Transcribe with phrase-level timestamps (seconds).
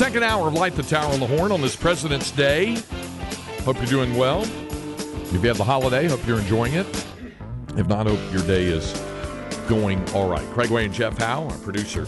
[0.00, 2.78] Second hour of Light the Tower on the Horn on this President's Day.
[3.64, 4.44] Hope you're doing well.
[4.44, 6.86] If you had the holiday, hope you're enjoying it.
[7.76, 8.92] If not, hope your day is
[9.68, 10.42] going all right.
[10.52, 12.06] Craig Way and Jeff Howe, our producer,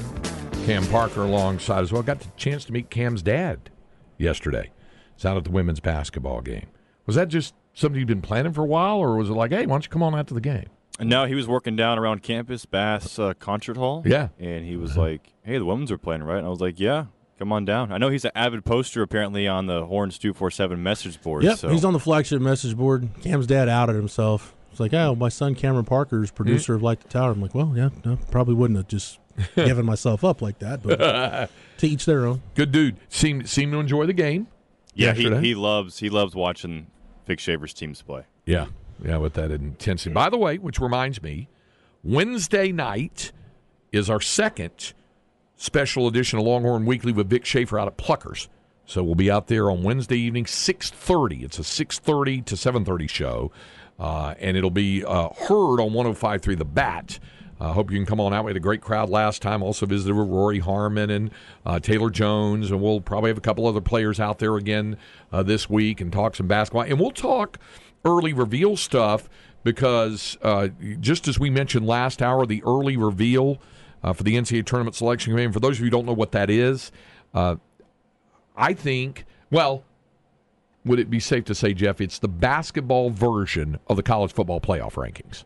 [0.64, 2.02] Cam Parker alongside as well.
[2.02, 3.68] Got the chance to meet Cam's dad
[4.16, 4.70] yesterday.
[5.14, 6.68] It's out at the women's basketball game.
[7.04, 9.66] Was that just something you'd been planning for a while, or was it like, hey,
[9.66, 10.70] why don't you come on out to the game?
[10.98, 14.02] No, he was working down around campus, Bass uh, Concert Hall.
[14.06, 14.28] Yeah.
[14.38, 16.38] And he was like, hey, the women's are playing, right?
[16.38, 17.04] And I was like, yeah,
[17.42, 17.90] come on down.
[17.90, 21.42] I know he's an avid poster apparently on the Horns 247 message board.
[21.42, 21.68] Yep, so.
[21.70, 23.08] he's on the flagship message board.
[23.20, 24.54] Cam's dad outed himself.
[24.70, 27.32] It's like, oh, my son Cameron Parker is producer of Light the Tower.
[27.32, 29.18] I'm like, well, yeah, no, probably wouldn't have just
[29.56, 32.42] given myself up like that, but to each their own.
[32.54, 32.96] Good dude.
[33.08, 34.46] Seemed seemed to enjoy the game.
[34.94, 36.86] Yeah, he, he loves he loves watching
[37.26, 38.22] Vic Schaefer's teams play.
[38.46, 38.66] Yeah,
[39.04, 40.14] yeah, with that intensity.
[40.14, 41.48] By the way, which reminds me,
[42.04, 43.32] Wednesday night
[43.90, 44.92] is our second
[45.62, 48.48] special edition of Longhorn Weekly with Vic Schaefer out at Pluckers.
[48.84, 51.44] So we'll be out there on Wednesday evening, six thirty.
[51.44, 53.52] It's a six thirty to seven thirty show,
[53.98, 57.20] uh, and it'll be uh, heard on 105.3 The Bat.
[57.60, 58.44] I uh, hope you can come on out.
[58.44, 59.62] We had a great crowd last time.
[59.62, 61.30] Also visited with Rori Harmon and
[61.64, 64.96] uh, Taylor Jones, and we'll probably have a couple other players out there again
[65.30, 66.82] uh, this week and talk some basketball.
[66.82, 67.60] And we'll talk
[68.04, 69.30] early reveal stuff
[69.62, 73.60] because uh, just as we mentioned last hour, the early reveal
[74.02, 75.46] uh, for the NCAA tournament selection committee.
[75.46, 76.92] And for those of you who don't know what that is,
[77.34, 77.56] uh,
[78.56, 79.84] I think well.
[80.84, 84.60] Would it be safe to say, Jeff, it's the basketball version of the college football
[84.60, 85.44] playoff rankings?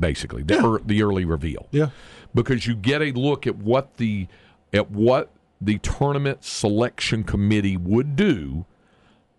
[0.00, 1.68] basically the, ear the early reveal.
[1.70, 1.90] Yeah.
[2.34, 4.26] Because you get a look at what the
[4.72, 8.64] at what the tournament selection committee would do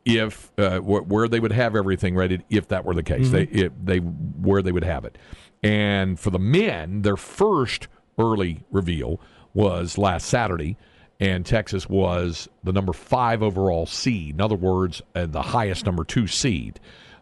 [0.05, 3.29] if uh, wh- where they would have everything ready if that were the case.
[3.31, 5.17] They if they where they would have it.
[5.63, 7.87] And for the men, their first
[8.21, 9.19] early reveal
[9.53, 10.77] was last Saturday
[11.21, 14.35] and Texas was the number 5 overall seed.
[14.35, 16.79] In other words, uh, the highest number 2 seed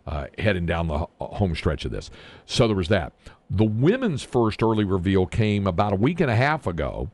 [0.07, 2.09] uh, heading down the home stretch of this.
[2.45, 3.13] So there was that.
[3.49, 7.11] The women's first early reveal came about a week and a half ago,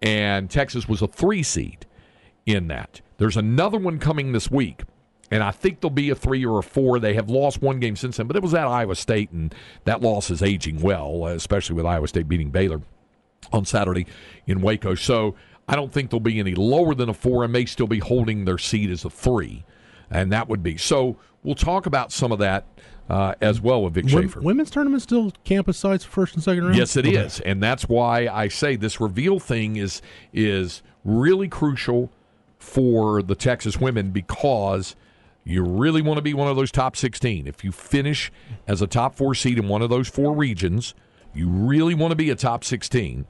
[0.00, 1.86] and Texas was a three seed
[2.46, 3.02] in that.
[3.18, 4.84] There's another one coming this week,
[5.30, 6.98] and I think there'll be a three or a four.
[6.98, 9.54] They have lost one game since then, but it was at Iowa State, and
[9.84, 12.80] that loss is aging well, especially with Iowa State beating Baylor
[13.52, 14.06] on Saturday
[14.46, 14.94] in Waco.
[14.94, 15.34] So
[15.68, 18.44] I don't think they'll be any lower than a four and may still be holding
[18.44, 19.64] their seed as a three.
[20.10, 20.76] And that would be.
[20.76, 22.64] So we'll talk about some of that
[23.08, 24.40] uh, as well with Vic Schaefer.
[24.40, 26.76] women's tournament still campus sites first and second round?
[26.76, 27.16] Yes, it Okay.
[27.16, 30.02] is, and that's why I say this reveal thing is
[30.32, 32.10] is really crucial
[32.58, 34.96] for the Texas women because
[35.44, 37.46] you really want to be one of those top 16.
[37.46, 38.32] If you finish
[38.66, 40.92] as a top 4 seed in one of those four regions,
[41.36, 43.26] you really want to be a top 16.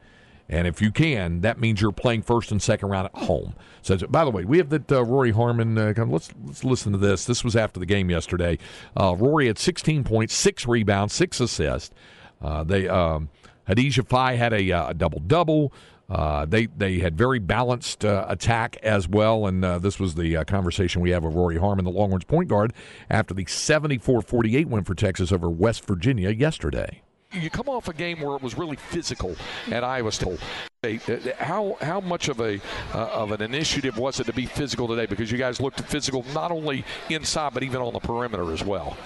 [0.48, 3.54] And if you can, that means you're playing first and second round at home.
[3.82, 5.76] So, by the way, we have that uh, Rori Harmon.
[5.76, 7.24] Uh, let's let's listen to this.
[7.24, 8.58] This was after the game yesterday.
[8.96, 11.94] Uh, Rori had 16 points, six rebounds, six assists.
[12.40, 13.28] Uh, they um,
[13.68, 15.72] Khadija Faye had a, uh, double double.
[16.08, 21.10] Uh, they they had very balanced attack as well, and this was the conversation we
[21.10, 22.72] have with Rori Harmon, the Longhorns point guard,
[23.10, 27.02] after the 74-48 win for Texas over West Virginia yesterday.
[27.32, 29.36] You come off a game where it was really physical
[29.70, 30.38] at Iowa State.
[30.84, 32.60] Uh, How how much of a
[32.94, 35.06] uh, of an initiative was it to be physical today?
[35.06, 38.96] Because you guys looked physical not only inside but even on the perimeter as well.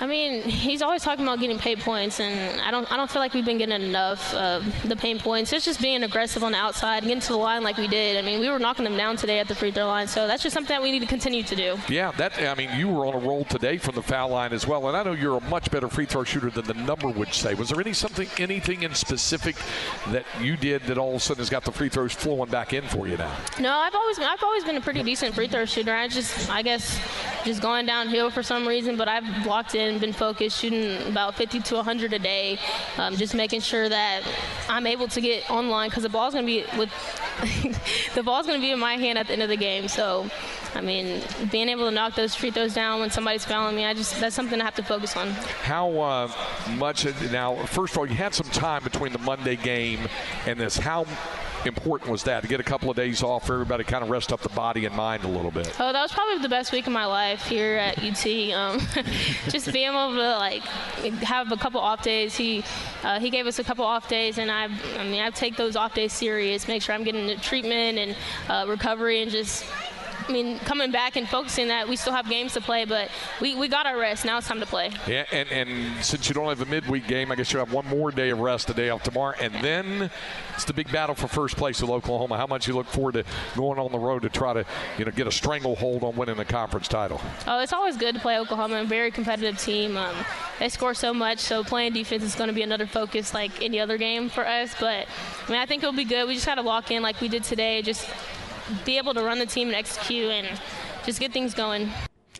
[0.00, 3.20] I mean, he's always talking about getting paid points, and I don't, I don't feel
[3.20, 5.52] like we've been getting enough of the paid points.
[5.52, 8.16] It's just being aggressive on the outside, getting to the line like we did.
[8.16, 10.42] I mean, we were knocking them down today at the free throw line, so that's
[10.42, 11.76] just something that we need to continue to do.
[11.88, 14.66] Yeah, that I mean, you were on a roll today from the foul line as
[14.66, 17.34] well, and I know you're a much better free throw shooter than the number would
[17.34, 17.54] say.
[17.54, 19.56] Was there any something, anything in specific
[20.08, 22.72] that you did that all of a sudden has got the free throws flowing back
[22.72, 23.36] in for you now?
[23.58, 25.94] No, I've always, been, I've always been a pretty decent free throw shooter.
[25.94, 27.00] I just, I guess,
[27.44, 31.60] just going downhill for some reason, but I've blocked in, been focused, shooting about 50
[31.60, 32.58] to 100 a day,
[32.98, 34.22] um, just making sure that
[34.68, 36.90] I'm able to get online because the ball's gonna be with,
[38.14, 39.88] the ball's gonna be in my hand at the end of the game.
[39.88, 40.28] So
[40.74, 43.94] I mean, being able to knock those free throws down when somebody's fouling me, I
[43.94, 45.28] just that's something I have to focus on.
[45.62, 46.32] How uh,
[46.76, 47.56] much now?
[47.66, 50.00] First of all, you had some time between the Monday game
[50.46, 50.76] and this.
[50.76, 51.06] How
[51.68, 54.32] important was that to get a couple of days off for everybody kind of rest
[54.32, 55.68] up the body and mind a little bit?
[55.78, 58.26] Oh, that was probably the best week of my life here at UT.
[58.52, 58.80] Um,
[59.48, 60.62] just being able to like
[61.22, 62.34] have a couple off days.
[62.34, 62.64] He
[63.04, 65.76] uh, he gave us a couple off days, and I I mean I take those
[65.76, 66.66] off days serious.
[66.66, 68.16] Make sure I'm getting the treatment and
[68.48, 69.64] uh, recovery, and just
[70.28, 73.10] I mean, coming back and focusing that we still have games to play, but
[73.40, 74.24] we, we got our rest.
[74.26, 74.90] Now it's time to play.
[75.06, 77.86] Yeah, and, and since you don't have a midweek game, I guess you have one
[77.86, 80.10] more day of rest, a day off tomorrow, and then
[80.54, 82.36] it's the big battle for first place with Oklahoma.
[82.36, 83.24] How much you look forward to
[83.56, 84.66] going on the road to try to
[84.98, 87.20] you know get a stranglehold on winning the conference title?
[87.46, 88.82] Oh, it's always good to play Oklahoma.
[88.82, 89.96] A very competitive team.
[89.96, 90.14] Um,
[90.58, 93.80] they score so much, so playing defense is going to be another focus like any
[93.80, 94.74] other game for us.
[94.78, 95.06] But
[95.46, 96.28] I mean, I think it'll be good.
[96.28, 97.80] We just got to lock in like we did today.
[97.80, 98.08] Just
[98.84, 100.60] be able to run the team and execute and
[101.04, 101.90] just get things going.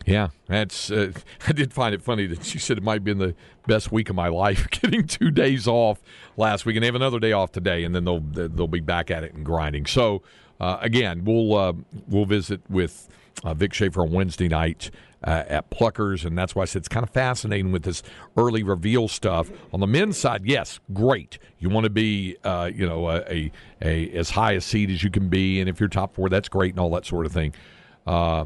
[0.05, 0.89] Yeah, that's.
[0.91, 1.11] Uh,
[1.47, 3.35] I did find it funny that she said it might have been the
[3.67, 6.01] best week of my life, getting two days off
[6.37, 9.11] last week, and they have another day off today, and then they'll they'll be back
[9.11, 9.85] at it and grinding.
[9.85, 10.23] So
[10.59, 11.73] uh, again, we'll uh,
[12.07, 13.07] we'll visit with
[13.43, 14.91] uh, Vic Schaefer on Wednesday night
[15.23, 18.03] uh, at Pluckers, and that's why I said it's kind of fascinating with this
[18.37, 19.51] early reveal stuff.
[19.73, 21.39] On the men's side, yes, great.
[21.59, 23.51] You want to be, uh, you know, a, a,
[23.81, 26.49] a, as high a seed as you can be, and if you're top four, that's
[26.49, 27.53] great, and all that sort of thing.
[28.07, 28.45] Uh,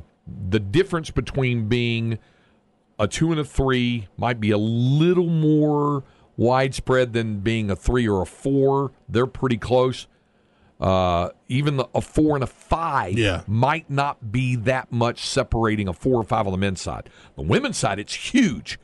[0.49, 2.17] the difference between being
[2.99, 6.03] a two and a three might be a little more
[6.37, 8.91] widespread than being a three or a four.
[9.07, 10.07] They're pretty close.
[10.83, 13.43] Uh, even the, a four and a five Yeah.
[13.47, 17.09] might not be that much separating a four or five on the men's side.
[17.37, 18.77] The women's side, it's huge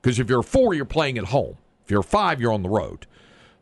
[0.00, 1.56] because if you're a four, you're playing at home.
[1.84, 3.06] If you're a five, you're on the road.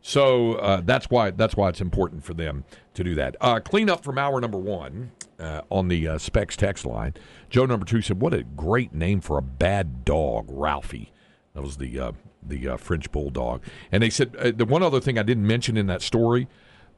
[0.03, 3.35] So uh, that's why that's why it's important for them to do that.
[3.41, 7.13] Uh, clean up from hour number one uh, on the uh, Specs text line.
[7.49, 11.11] Joe number two said, "What a great name for a bad dog, Ralphie."
[11.53, 12.11] That was the uh,
[12.41, 13.61] the uh, French bulldog.
[13.91, 16.47] And they said uh, the one other thing I didn't mention in that story.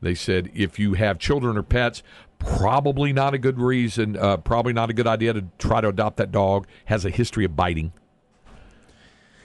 [0.03, 2.03] They said if you have children or pets,
[2.39, 6.17] probably not a good reason, uh, probably not a good idea to try to adopt
[6.17, 6.67] that dog.
[6.85, 7.93] Has a history of biting.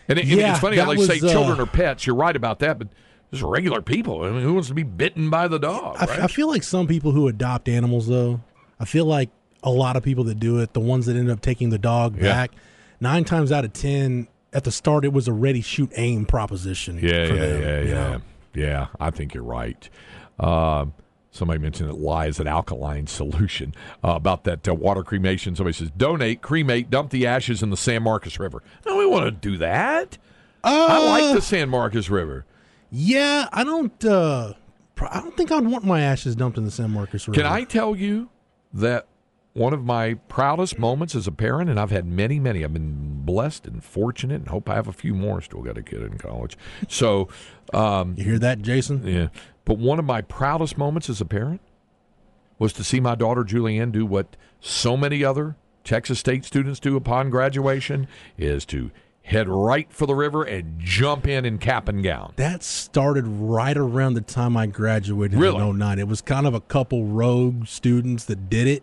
[0.08, 2.06] And, it, Yeah, it's funny how they say uh, children or pets.
[2.06, 2.88] You're right about that, but
[3.30, 4.22] just regular people.
[4.24, 5.96] I mean, who wants to be bitten by the dog?
[5.98, 6.20] I, right?
[6.20, 8.40] I feel like some people who adopt animals, though,
[8.80, 9.30] I feel like
[9.62, 12.16] a lot of people that do it, the ones that end up taking the dog
[12.16, 12.22] Yeah.
[12.22, 12.52] back,
[13.00, 16.98] nine times out of ten, at the start, it was a ready, shoot, aim proposition.
[17.02, 18.20] Yeah, yeah, them, yeah, yeah, know?
[18.54, 18.86] yeah.
[18.98, 19.88] I think you're right.
[20.40, 20.94] Um,
[21.30, 23.74] somebody mentioned that lye is an alkaline solution
[24.04, 25.54] uh, about that uh, water cremation.
[25.56, 28.62] Somebody says donate, cremate, dump the ashes in the San Marcos River.
[28.86, 30.18] No, we want to do that.
[30.64, 32.44] I like Uh, the San Marcos River.
[32.90, 34.04] Yeah, I don't.
[34.04, 34.54] Uh,
[35.00, 37.40] I don't think I'd want my ashes dumped in the San Marcos River.
[37.40, 38.30] Can I tell you
[38.72, 39.06] that
[39.54, 42.64] one of my proudest moments as a parent, and I've had many, many.
[42.64, 45.40] I've been blessed and fortunate, and hope I have a few more.
[45.40, 46.56] Still got a kid in college,
[46.88, 47.28] so
[47.74, 49.06] um, You hear that, Jason?
[49.06, 49.28] Yeah.
[49.64, 51.60] But one of my proudest moments as a parent
[52.58, 56.96] was to see my daughter Julianne do what so many other Texas State students do
[56.96, 58.90] upon graduation is to
[59.22, 62.32] head right for the river and jump in in cap and gown.
[62.36, 65.60] That started right around the time I graduated Really?
[65.68, 65.98] in 09.
[65.98, 68.82] It was kind of a couple rogue students that did it,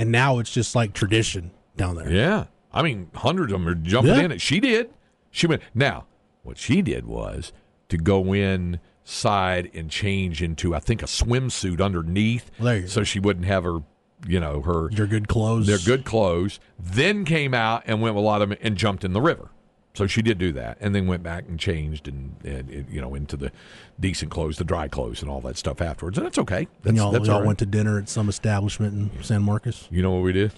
[0.00, 2.10] and now it's just like tradition down there.
[2.10, 2.46] Yeah.
[2.72, 4.22] I mean, hundreds of them are jumping Yeah.
[4.22, 4.40] in it.
[4.40, 4.90] She did.
[5.30, 5.62] She went.
[5.74, 6.06] Now,
[6.42, 7.52] what she did was
[7.90, 12.50] to go inside and change into, I think, a swimsuit underneath,
[12.88, 13.80] so she wouldn't have her,
[14.26, 15.66] you know, her Your good clothes.
[15.66, 19.04] their good clothes, then came out and went with a lot of them and jumped
[19.04, 19.50] in the river.
[19.94, 23.00] So she did do that, and then went back and changed and, and, and, you
[23.00, 23.50] know into the
[23.98, 26.16] decent clothes, the dry clothes, and all that stuff afterwards.
[26.16, 26.68] And that's okay.
[26.82, 27.46] That's, And y'all, that's y'all all right.
[27.46, 29.88] went to dinner at some establishment in San Marcos.
[29.90, 30.52] You know what we did?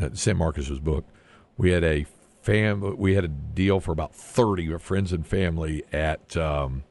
[0.00, 1.10] Uh, San Marcos was booked.
[1.58, 2.06] We had a
[2.40, 2.96] fam.
[2.96, 6.36] We had a deal for about thirty of friends and family at.
[6.36, 6.84] Um,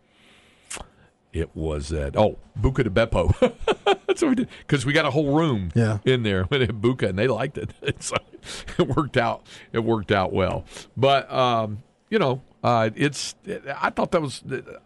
[1.33, 3.33] it was at oh Buca de Beppo.
[4.09, 5.99] That's what we did because we got a whole room Yeah.
[6.03, 7.69] in there with a Buca and they liked it.
[8.01, 8.15] so
[8.79, 9.45] it worked out.
[9.71, 10.65] It worked out well.
[10.97, 13.35] But um, you know, uh, it's.
[13.79, 14.43] I thought that was.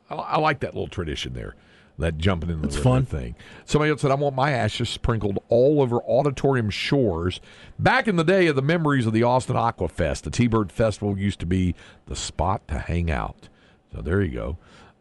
[0.09, 1.55] I, I like that little tradition there.
[1.99, 3.05] That jumping in the river fun.
[3.05, 3.35] thing.
[3.65, 7.39] Somebody else said, I want my ashes sprinkled all over auditorium shores.
[7.77, 10.71] Back in the day of the memories of the Austin Aqua Fest, the T Bird
[10.71, 11.75] Festival used to be
[12.07, 13.47] the spot to hang out.
[13.95, 14.57] So there you go.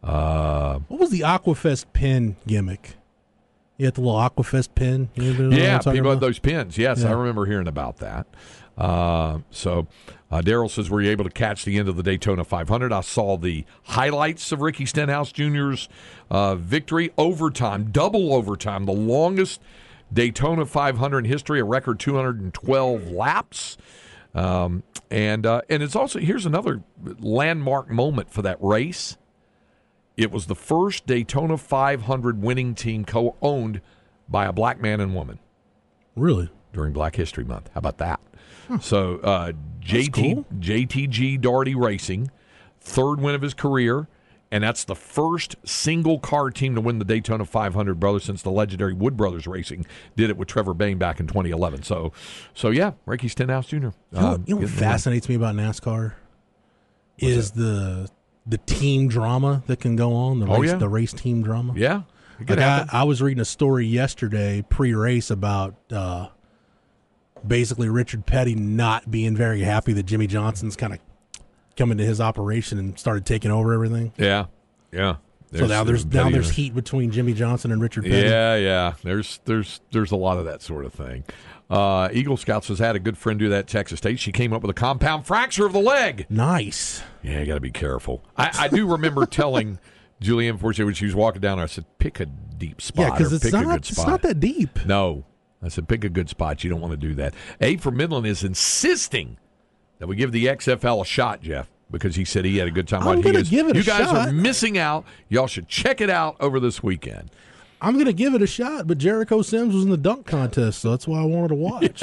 [0.07, 2.95] Uh, What was the Aquafest pin gimmick?
[3.83, 5.09] You had the little Aquafest pin.
[5.15, 6.77] You know yeah, people had those pins.
[6.77, 8.27] Yes, I remember hearing about that.
[8.77, 9.87] Uh, so
[10.31, 12.93] uh, Daryl says, Were you able to catch the end of the Daytona 500?
[12.93, 15.89] I saw the highlights of Ricky Stenhouse Jr.'s
[16.31, 17.11] uh, victory.
[17.17, 19.59] Overtime, double overtime, the longest
[20.13, 23.75] Daytona 500 in history, a record 212 laps.
[24.33, 26.83] Um, and uh, and it's also here's another
[27.19, 29.17] landmark moment for that race.
[30.15, 33.81] It was the first Daytona 500 winning team co-owned
[34.29, 35.39] by a black man and woman
[36.15, 36.49] Really?
[36.71, 37.69] during Black History Month.
[37.73, 38.19] How about that?
[38.81, 39.51] So uh,
[39.81, 40.45] JT cool.
[40.59, 42.31] JTG Daugherty Racing,
[42.79, 44.07] third win of his career,
[44.51, 48.51] and that's the first single car team to win the Daytona 500 brother, since the
[48.51, 51.83] legendary Wood Brothers Racing did it with Trevor Bayne back in 2011.
[51.83, 52.13] So,
[52.53, 53.75] so yeah, Ricky Stenhouse Jr.
[53.75, 54.67] You know, uh, you know what getting the win.
[54.67, 56.13] fascinates me about NASCAR
[57.17, 58.09] is the
[58.45, 60.39] the team drama that can go on.
[60.39, 60.77] The Oh, race, yeah.
[60.77, 61.73] the race team drama.
[61.75, 62.01] Yeah,
[62.47, 62.85] Like I.
[62.91, 66.27] I was reading a story yesterday pre-race about uh,
[67.45, 70.99] basically Richard Petty not being very happy that Jimmie Johnson's kind of
[71.77, 74.13] come into his operation and started taking over everything.
[74.17, 74.45] yeah,
[74.91, 75.15] yeah.
[75.55, 78.27] so now there's now there's heat between Jimmie Johnson and Richard Petty.
[78.27, 78.93] Yeah, yeah.
[79.03, 81.23] There's there's there's a lot of that sort of thing.
[81.69, 84.19] Uh, Eagle Scouts has had a good friend do that at Texas State.
[84.19, 86.25] She came up with a compound fracture of the leg.
[86.29, 87.01] Nice.
[87.23, 88.23] Yeah, you got to be careful.
[88.37, 89.79] I, I do remember telling
[90.21, 93.05] Julianne Fortier when she was walking down, I said, "Pick a deep spot.
[93.05, 94.85] Yeah, because it's not it's not that deep.
[94.85, 95.25] No,
[95.61, 96.63] I said, pick a good spot.
[96.63, 97.33] You don't want to do that.
[97.61, 99.37] A for Midland is insisting
[99.99, 102.87] that we give the XFL a shot, Jeff, because he said he had a good
[102.87, 103.01] time.
[103.01, 103.23] I'm watching.
[103.23, 105.05] He gonna give it You guys are missing out.
[105.29, 107.31] Y'all should check it out over this weekend.
[107.83, 110.91] I'm gonna give it a shot, but Jericho Sims was in the dunk contest, so
[110.91, 112.01] that's why I wanted to watch.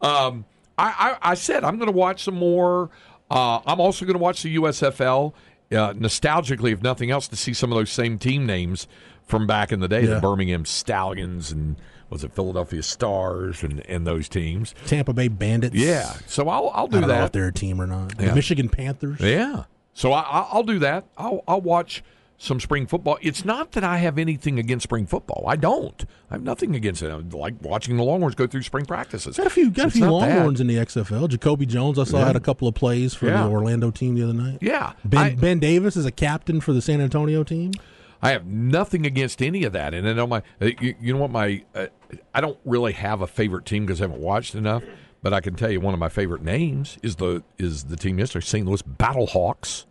[0.00, 0.44] Um,
[0.78, 2.90] I, I, I said I'm going to watch some more.
[3.30, 5.32] Uh, I'm also going to watch the USFL
[5.70, 8.86] uh, nostalgically, if nothing else, to see some of those same team names
[9.24, 11.76] from back in the day, the Birmingham Stallions and
[12.10, 14.74] was it Philadelphia Stars and, and those teams.
[14.86, 15.74] Tampa Bay Bandits.
[15.74, 18.14] Yeah, so I'll I'll I do don't know if they're a team or not.
[18.20, 18.28] Yeah.
[18.30, 19.20] The Michigan Panthers.
[19.20, 21.04] Yeah, so I, I- I'll do that.
[21.16, 22.02] I'll I'll watch
[22.42, 23.18] some spring football.
[23.22, 25.44] It's not that I have anything against spring football.
[25.46, 26.04] I don't.
[26.28, 27.10] I have nothing against it.
[27.10, 29.36] I like watching the Longhorns go through spring practices.
[29.36, 30.10] Got a few, got a few bad.
[30.10, 31.28] Longhorns in the XFL.
[31.28, 32.26] Jacoby Jones, I saw Yeah.
[32.26, 33.44] had a couple of plays for Yeah.
[33.44, 34.58] the Orlando team the other night.
[34.60, 37.72] Yeah, Ben I- Ben Davis is a captain for the San Antonio team.
[38.20, 39.94] I have nothing against any of that.
[39.94, 41.86] And then on my, uh, you, you know what, my, uh,
[42.34, 44.82] I don't really have a favorite team because I haven't watched enough.
[45.22, 48.18] But I can tell you one of my favorite names is the is the team
[48.18, 48.66] yesterday, St.
[48.66, 49.84] Louis Battlehawks.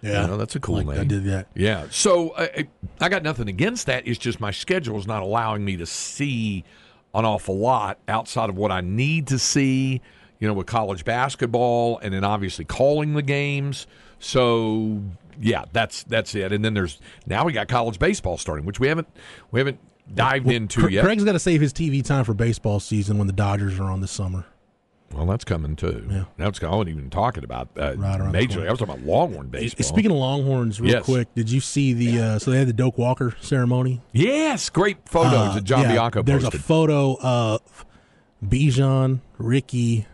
[0.00, 1.00] Yeah, You know, that's a cool Like, name.
[1.00, 1.48] I did that.
[1.54, 1.86] Yeah.
[1.90, 2.68] So uh, I,
[3.00, 4.06] I got nothing against that.
[4.06, 6.64] It's just my schedule is not allowing me to see
[7.14, 10.00] an awful lot outside of what I need to see,
[10.38, 13.86] you know, with college basketball and then obviously calling the games.
[14.20, 15.02] So
[15.40, 16.52] yeah, that's that's it.
[16.52, 19.08] And then there's now we got college baseball starting, which we haven't
[19.50, 19.78] we haven't
[20.14, 21.04] dived into Cra- yet.
[21.04, 24.00] Craig's got to save his TV time for baseball season when the Dodgers are on
[24.00, 24.44] this summer.
[25.14, 26.06] Well, that's coming too.
[26.10, 26.24] Yeah.
[26.36, 28.68] That's I wasn't even talking about uh, Right majorly.
[28.68, 29.84] I was talking about Longhorn baseball.
[29.86, 31.04] Speaking of Longhorns, real Yes.
[31.04, 32.20] quick, did you see the?
[32.20, 34.00] Uh, so they had the Doak Walker ceremony.
[34.12, 36.60] yes, great photos Uh, that John yeah, Bianco There's posted.
[36.60, 37.86] a photo of
[38.44, 40.06] Bijan, Ricky,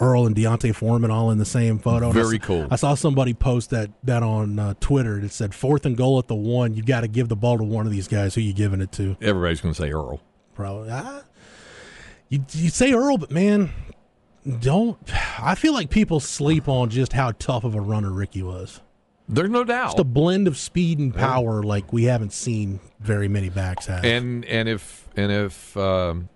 [0.00, 2.08] Earl, and D'Onta Foreman all in the same photo.
[2.10, 2.66] And I Very cool.
[2.70, 5.18] I saw somebody post that that on uh, Twitter.
[5.18, 6.74] It said fourth and goal at the one.
[6.74, 8.34] You got to give the ball to one of these guys.
[8.34, 9.16] Who you giving it to?
[9.20, 10.20] Everybody's going to say Earl.
[10.54, 10.88] Probably.
[10.90, 11.22] Ah,
[12.28, 13.70] you you say Earl, but man,
[14.60, 14.98] don't.
[15.40, 18.80] I feel like people sleep on just how tough of a runner Ricky was.
[19.28, 19.86] There's no doubt.
[19.88, 24.04] Just a blend of speed and power like we haven't seen very many backs have.
[24.04, 26.28] and and if and if um,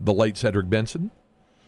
[0.00, 1.10] the late Cedric Benson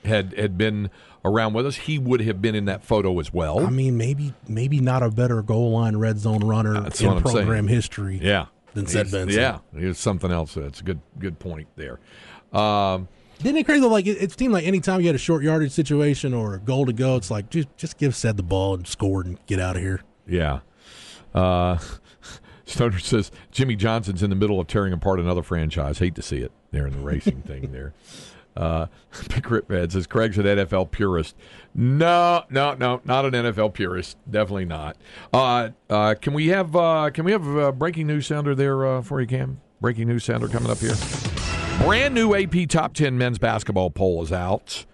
[0.07, 0.91] had had been
[1.25, 3.61] around with us, he would have been in that photo as well.
[3.61, 7.23] I mean, maybe maybe not a better goal line red zone runner That's in I'm
[7.25, 7.35] saying.
[7.37, 8.19] program history.
[8.23, 9.39] yeah, Than Ced Benson.
[9.39, 10.55] Yeah, it's something else.
[10.55, 12.01] That's a good good point there.
[12.59, 13.09] Um,
[13.43, 13.89] Didn't it crazy though?
[13.89, 16.87] Like it, it seemed like anytime you had a short yardage situation or a goal
[16.87, 19.77] to go, it's like just just give Ced the ball and score and get out
[19.77, 20.03] of here.
[20.27, 20.61] yeah.
[21.35, 21.79] Uh,
[22.67, 25.99] Stoner says Jimmie Johnson's in the middle of tearing apart another franchise.
[25.99, 27.93] Hate to see it there in the racing thing there.
[28.55, 28.87] Uh,
[29.35, 31.35] Big Rip Head says Craig's an NFL purist.
[31.75, 34.19] No, no, no, not an NFL purist.
[34.31, 34.97] Definitely not.
[35.33, 39.01] Uh, uh, can we have uh, can we have a breaking news sounder there uh,
[39.03, 39.61] for you, Cam?
[39.81, 40.95] Breaking news sounder coming up here.
[41.85, 44.87] Brand new AP Top Ten men's basketball poll is out.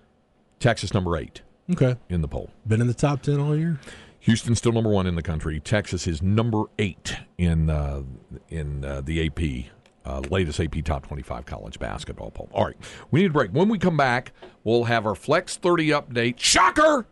[0.58, 2.50] Texas number eight Okay, in the poll.
[2.66, 3.78] been in the top ten all year.
[4.20, 5.60] Houston's still number one in the country.
[5.60, 8.02] Texas is number eight in uh,
[8.48, 9.70] in uh, the AP
[10.06, 12.48] uh, latest AP Top 25 college basketball poll.
[12.52, 12.76] All right,
[13.10, 13.50] we need a break.
[13.50, 14.32] When we come back,
[14.64, 16.40] we'll have our Flex 30 update.
[16.40, 17.06] Shocker!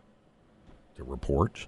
[0.94, 1.66] The report.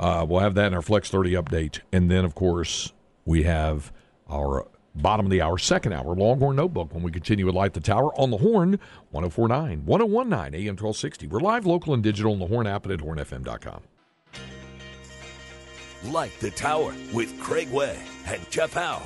[0.00, 2.92] Uh, we'll have that in our Flex 30 update, and then of course
[3.24, 3.92] we have
[4.28, 7.80] our Bottom of the hour, second hour, Longhorn Notebook when we continue with Light the
[7.80, 11.26] Tower on the Horn, 1049, 1019, AM 1260.
[11.26, 13.82] We're live, local, and digital on the Horn app and at hornfm.com.
[16.04, 19.02] Light the Tower with Craig Way and Jeff Howe.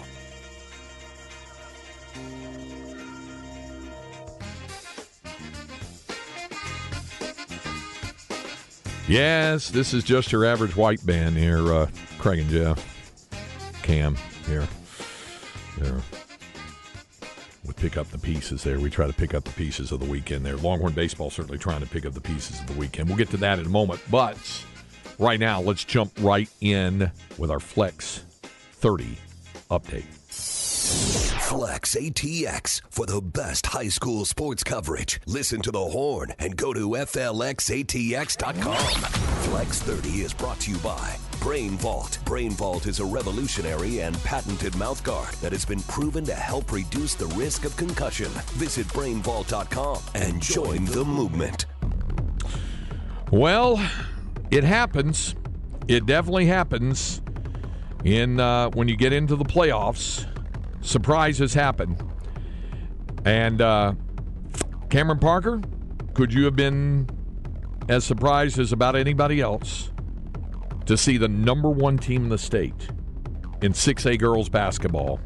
[9.08, 12.86] Yes, this is just your average white band here, uh, Craig and Jeff.
[13.82, 14.14] Cam
[14.46, 14.68] here.
[15.80, 16.00] There.
[17.66, 18.78] We pick up the pieces there.
[18.78, 20.56] We try to pick up the pieces of the weekend there.
[20.56, 23.08] Longhorn baseball certainly trying to pick up the pieces of the weekend.
[23.08, 24.00] We'll get to that in a moment.
[24.10, 24.36] But
[25.18, 29.16] right now, let's jump right in with our Flex 30
[29.70, 30.04] update.
[31.50, 35.20] Flex ATX for the best high school sports coverage.
[35.26, 38.76] Listen to the horn and go to FLXATX.com.
[39.42, 42.18] Flex 30 is brought to you by Brain Vault.
[42.26, 47.14] Brain Vault is a revolutionary and patented mouthguard that has been proven to help reduce
[47.14, 48.28] the risk of concussion.
[48.56, 51.64] Visit brainvault.com and join the movement.
[53.30, 53.82] Well,
[54.50, 55.34] it happens.
[55.88, 57.22] It definitely happens
[58.04, 60.26] in uh, when you get into the playoffs.
[60.82, 61.96] Surprises happen,
[63.24, 63.94] and uh,
[64.88, 65.60] Cameron Parker,
[66.14, 67.08] could you have been
[67.88, 69.90] as surprised as about anybody else
[70.90, 72.88] to see the number one team in the state
[73.62, 75.20] in 6A girls basketball,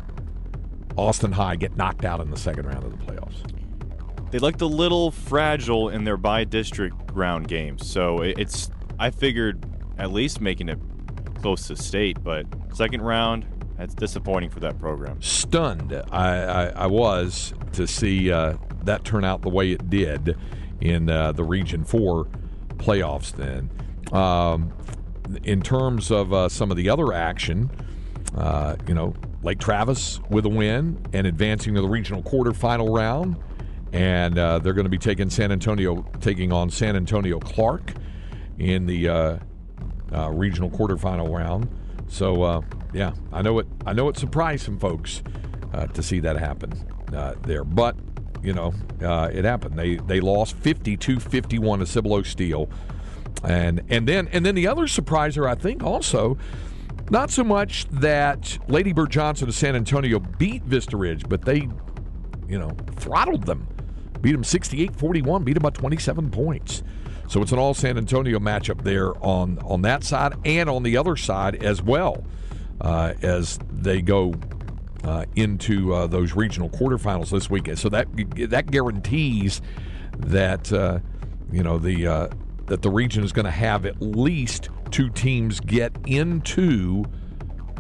[0.99, 4.31] Austin High, get knocked out in the second round of the playoffs?
[4.31, 8.71] They looked a little fragile in their by district round games, so it's.
[8.99, 9.65] I figured
[9.97, 10.79] at least making it
[11.41, 12.45] close to state, but
[12.75, 13.47] second round,
[13.79, 15.23] that's disappointing for that program.
[15.23, 20.37] stunned I, I, I was to see uh, that turn out the way it did
[20.83, 22.27] in uh, the Region 4
[22.77, 23.71] playoffs then.
[24.13, 24.73] Um,
[25.43, 27.71] in terms of uh, some of the other action,
[28.37, 33.37] uh, you know, Lake Travis with a win and advancing to the regional quarterfinal round.
[33.93, 37.93] And uh, they're going to be taking San Antonio, taking on San Antonio Clark
[38.59, 39.39] in the uh,
[40.13, 41.69] uh, regional quarterfinal round.
[42.09, 42.61] So uh,
[42.93, 43.67] yeah, I know it.
[43.87, 45.23] I know it surprised some folks
[45.93, 46.73] to see that happen
[47.43, 47.97] there, but
[48.43, 49.79] you know it happened.
[49.79, 52.69] They they lost 52-51 to Cibolo Steele,
[53.45, 56.39] and and then and then the other surpriser I think also.
[57.11, 61.69] Not so much that Lady Bird Johnson of San Antonio beat Vista Ridge, but they,
[62.49, 63.69] you know, throttled them.
[64.23, 66.83] Beat them 68 41, beat them by 27 points.
[67.29, 70.97] So it's an all San Antonio matchup there on, on that side and on the
[70.97, 72.25] other side as well
[72.81, 74.35] uh, as they go
[75.05, 77.79] uh, into uh, those regional quarterfinals this weekend.
[77.79, 78.09] So that
[78.51, 79.61] that guarantees
[80.19, 81.01] that uh,
[81.53, 82.29] you know the uh,
[82.67, 87.05] that the region is going to have at least two teams get into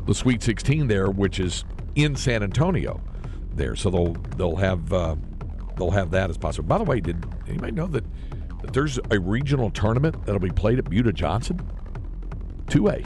[0.06, 3.00] the Sweet 16 there, which is in San Antonio
[3.54, 3.76] there.
[3.76, 5.16] So they'll they'll have uh,
[5.76, 6.68] they'll have that as possible.
[6.68, 8.04] By the way, did anybody know that,
[8.62, 11.60] that there's a regional tournament that'll be played at Buda Johnson?
[12.68, 13.02] Two A.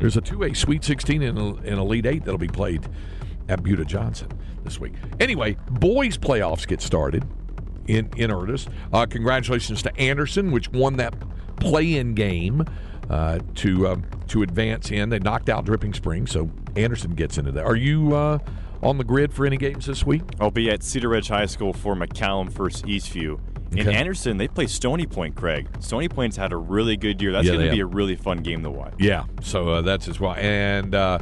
[0.00, 2.86] There's a two A Sweet 16 and an Elite Eight that'll be played
[3.48, 4.28] at Buda Johnson
[4.62, 4.94] this week.
[5.20, 7.24] Anyway, boys playoffs get started
[7.86, 8.68] in in earnest.
[8.92, 11.14] Uh, congratulations to Anderson, which won that
[11.60, 12.64] play-in game
[13.10, 15.08] uh, to um, to advance in.
[15.10, 17.64] They knocked out Dripping Springs, so Anderson gets into that.
[17.64, 18.38] Are you uh,
[18.82, 20.22] on the grid for any games this week?
[20.40, 23.38] I'll be at Cedar Ridge High School for McCallum First Eastview.
[23.72, 23.94] In Okay.
[23.96, 25.66] Anderson, they play Stony Point, Craig.
[25.80, 27.32] Stony Point's had a really good year.
[27.32, 28.94] That's Yeah, going to be a really fun game to watch.
[29.00, 30.34] Yeah, so uh, that's as well.
[30.34, 31.18] And uh,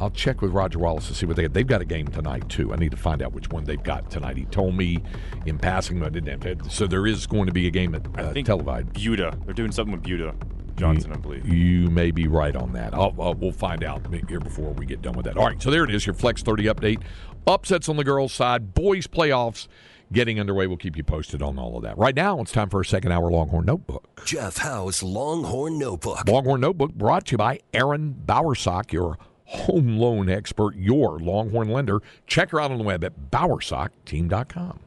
[0.00, 2.72] I'll check with Roger Wallace to see what they they've got a game tonight too.
[2.72, 4.36] I need to find out which one they've got tonight.
[4.36, 4.98] He told me
[5.46, 8.06] in passing, but I didn't have so there is going to be a game at
[8.16, 8.92] I uh, think televised.
[8.94, 9.36] Buda.
[9.44, 10.34] They're doing something with Buda
[10.76, 11.46] Johnson, I believe.
[11.46, 12.94] You may be right on that.
[12.94, 15.36] I'll, I'll- we'll find out here before we get done with that.
[15.36, 17.02] All right, so there it is, your Flex 30 update.
[17.46, 19.68] Upsets on the girls' side, boys' playoffs
[20.12, 20.66] getting underway.
[20.66, 21.98] We'll keep you posted on all of that.
[21.98, 24.24] Right now, it's time for a second hour Longhorn Notebook.
[24.24, 26.26] Jeff Howe's Longhorn Notebook.
[26.26, 29.18] Longhorn Notebook brought to you by Erin Bowersock, your
[29.50, 32.00] home loan expert, your Longhorn lender.
[32.26, 34.80] Check her out on the web at bowersockteam.com.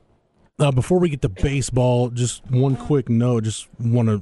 [0.60, 3.44] Uh, before we get to baseball, just one quick note.
[3.44, 4.22] Just want to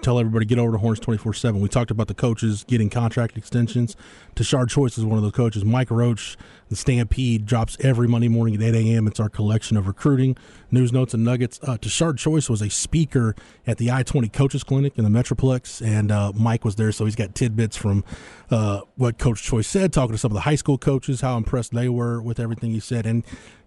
[0.00, 1.60] tell everybody get over to Horns twenty four seven.
[1.60, 3.96] We talked about the coaches getting contract extensions.
[4.34, 5.64] Tashard Choice is one of those coaches.
[5.64, 6.36] Mike Roach,
[6.70, 9.06] the Stampede drops every Monday morning at eight a.m.
[9.06, 10.36] It's our collection of recruiting
[10.70, 11.60] news, notes, and nuggets.
[11.62, 13.34] Uh, Tashard Choice was a speaker
[13.66, 17.04] at the I twenty Coaches Clinic in the Metroplex, and uh, Mike was there, so
[17.04, 18.04] he's got tidbits from
[18.50, 21.74] uh, what Coach Choice said, talking to some of the high school coaches, how impressed
[21.74, 23.24] they were with everything he said, and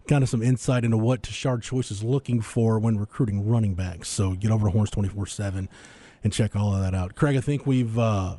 [0.07, 4.07] kind of some insight into what Tashard Choice is looking for when recruiting running backs.
[4.07, 5.69] So get over to Horns twenty four seven
[6.25, 7.15] and check all of that out.
[7.15, 8.38] Craig, I think we've uh,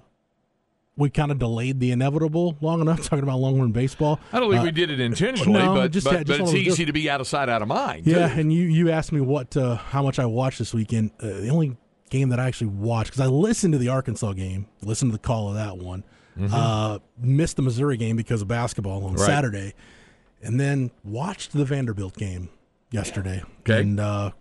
[0.98, 4.18] we kind of delayed the inevitable long enough talking about Longhorn baseball.
[4.32, 6.84] I don't think Uh, we did it intentionally, no, but, just but, but it's easy
[6.84, 8.06] to be out of sight, out of mind.
[8.06, 8.40] Yeah, too.
[8.40, 11.12] and you you asked me what uh, how much I watched this weekend.
[11.20, 11.76] Uh, the only
[12.10, 15.22] game that I actually watched because I listened to the Arkansas game, listened to the
[15.22, 16.04] call of that one.
[16.52, 19.20] Uh, missed the Missouri game because of basketball on Mm-hmm.
[19.22, 19.26] Right.
[19.26, 19.74] Saturday,
[20.42, 22.50] and then watched the Vanderbilt game
[22.90, 23.42] yesterday.
[23.60, 23.80] Okay.
[23.80, 24.32] and uh,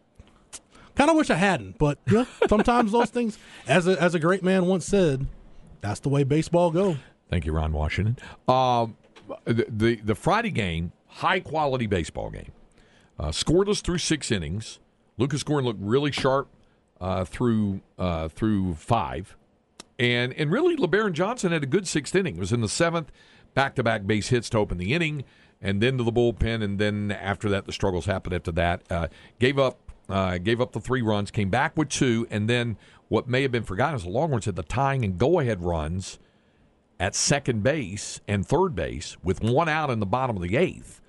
[0.95, 4.43] Kind of wish I hadn't, but yeah, sometimes those things, as a, as a great
[4.43, 5.27] man once said,
[5.81, 6.97] that's the way baseball go.
[7.29, 8.17] Thank you, Ron Washington.
[8.47, 8.95] Um,
[9.43, 12.51] the, the the Friday game, high quality baseball game,
[13.19, 14.79] uh, scoreless through six innings.
[15.17, 16.47] Lucas Gordon looked really sharp
[17.01, 19.35] uh, through uh, through five,
[19.99, 22.37] and and really Lebarron Johnson had a good sixth inning.
[22.37, 23.11] It was in the seventh,
[23.53, 25.23] back to back base hits to open the inning,
[25.61, 28.33] and then to the bullpen, and then after that the struggles happened.
[28.33, 29.07] After that, uh,
[29.39, 33.27] gave up uh, gave up the three runs, came back with two, and then what
[33.27, 36.19] may have been forgotten is the Longhorns had the tying and go ahead runs
[36.99, 41.01] at second base and third base with one out in the bottom of the eighth.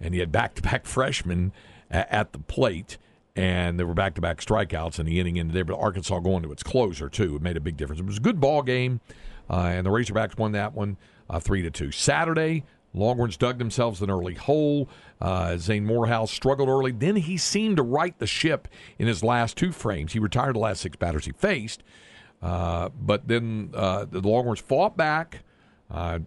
[0.00, 1.52] And he had back to back freshmen
[1.90, 2.98] at the plate,
[3.34, 5.64] and there were back to back strikeouts in the inning ended there.
[5.64, 7.36] But Arkansas going to its closer, too.
[7.36, 8.00] It made a big difference.
[8.00, 9.00] It was a good ball game,
[9.48, 10.96] uh, and the Razorbacks won that one
[11.30, 11.92] uh, 3 to 2.
[11.92, 14.88] Saturday, Longhorns dug themselves an early hole.
[15.20, 16.92] Uh, Zane Morehouse struggled early.
[16.92, 20.12] Then he seemed to right the ship in his last two frames.
[20.12, 21.82] He retired the last six batters he faced.
[22.42, 25.42] Uh, but then uh, the Longhorns fought back,
[25.90, 26.18] uh,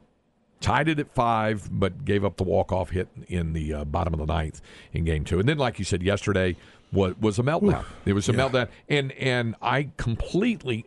[0.59, 4.19] tied it at five, but gave up the walk-off hit in the uh, bottom of
[4.19, 4.59] the ninth
[4.91, 5.39] in game two.
[5.39, 6.55] And then, like you said yesterday,
[6.91, 7.81] was, was a meltdown.
[7.81, 7.95] Oof.
[8.05, 8.37] It was a yeah.
[8.39, 8.67] meltdown.
[8.89, 10.85] And, and I completely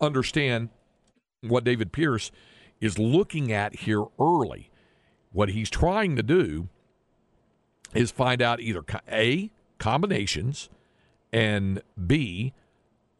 [0.00, 0.68] understand
[1.40, 2.30] what David Pierce
[2.78, 4.70] is looking at here early
[5.32, 6.68] what he's trying to do
[7.96, 10.68] is find out either A, combinations,
[11.32, 12.52] and B,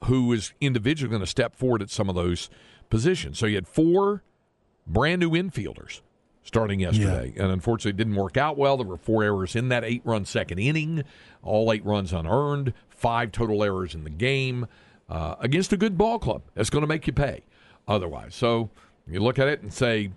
[0.05, 2.49] who is individually going to step forward at some of those
[2.91, 3.39] positions.
[3.39, 4.23] So you had four
[4.87, 6.01] brand new infielders
[6.43, 7.43] starting yesterday, yeah.
[7.43, 8.77] and unfortunately it didn't work out well.
[8.77, 11.03] There were four errors in that eight run second inning,
[11.43, 14.67] all eight runs unearned, five total errors in the game
[15.09, 16.43] uh, against a good ball club.
[16.55, 17.43] That's going to make you pay
[17.89, 18.35] otherwise.
[18.35, 18.71] So
[19.09, 20.11] you look at it and say,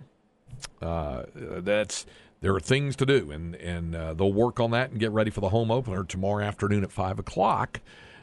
[0.80, 2.06] uh, that's
[2.40, 5.30] there are things to do, and and uh, they'll work on that and get ready
[5.30, 7.80] for the home opener tomorrow afternoon at five o'clock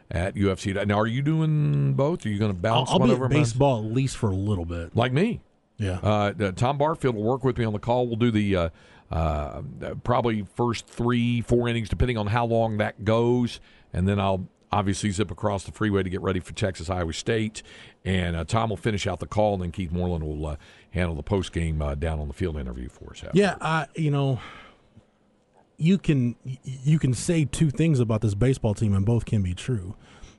[0.09, 0.85] at UFC.
[0.87, 2.25] Now, are you doing both?
[2.25, 2.89] Are you going to bounce?
[2.89, 5.41] I'll, I'll be at baseball at least for a little bit, like me.
[5.77, 5.99] Yeah.
[6.01, 8.07] Uh, Tom Barfield will work with me on the call.
[8.07, 8.69] We'll do the uh,
[9.11, 9.61] uh,
[10.03, 13.59] probably first three, four innings, depending on how long that goes,
[13.93, 17.63] and then I'll obviously zip across the freeway to get ready for Texas Iowa State.
[18.03, 20.55] And uh, Tom will finish out the call, and then Keith Moreland will uh,
[20.91, 23.23] handle the post game uh, down on the field interview for us.
[23.23, 23.37] After.
[23.37, 24.39] Yeah, you know,
[25.77, 29.53] you can you can say two things about this baseball team, and both can be
[29.53, 29.95] true.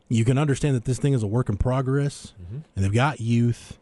[0.08, 2.58] You can understand that this thing is a work in progress, mm-hmm.
[2.74, 3.78] and they've got youth,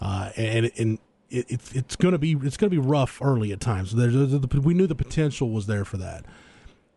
[0.00, 0.98] uh, and and
[1.30, 3.94] it, it's it's going to be it's going to be rough early at times.
[3.94, 6.24] There's, there's, we knew the potential was there for that.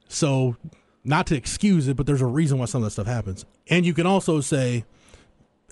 [0.07, 0.57] So
[1.03, 3.45] not to excuse it, but there's a reason why some of that stuff happens.
[3.67, 4.85] And you can also say,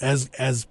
[0.02, 0.68] as as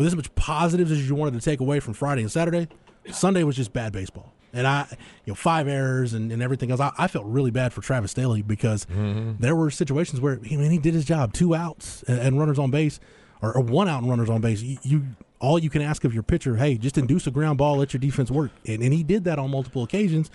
[0.00, 2.68] with as much positives as you wanted to take away from Friday and Saturday,
[3.12, 4.32] Sunday was just bad baseball.
[4.54, 4.86] And I,
[5.26, 6.80] you know, five errors and, and everything else.
[6.80, 9.32] I, I felt really bad for Travis Sthele because mm-hmm.
[9.40, 12.58] there were situations where I mean he did his job, two outs and, and runners
[12.58, 12.98] on base,
[13.42, 14.62] or, or, one out and runners on base.
[14.62, 15.04] You, you,
[15.38, 18.00] all you can ask of your pitcher, hey, just induce a ground ball, let your
[18.00, 20.30] defense work, and, and he did that on multiple occasions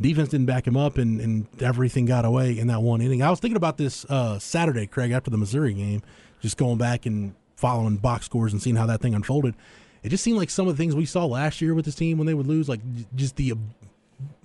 [0.00, 3.22] defense didn't back him up, and, and everything got away in that one inning.
[3.22, 6.02] I was thinking about this uh, Saturday, Craig, after the Missouri game,
[6.40, 9.54] just going back and following box scores and seeing how that thing unfolded.
[10.02, 12.18] It just seemed like some of the things we saw last year with this team
[12.18, 12.80] when they would lose, like
[13.14, 13.54] just the